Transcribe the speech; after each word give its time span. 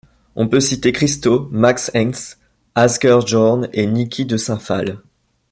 On 0.35 0.47
peut 0.47 0.59
citer 0.61 0.93
Christo, 0.93 1.47
Max 1.51 1.91
Ernst, 1.93 2.39
Asger 2.73 3.19
Jorn 3.23 3.69
et 3.71 3.85
Niki 3.85 4.25
de 4.25 4.35
Saint-Phalle. 4.35 4.99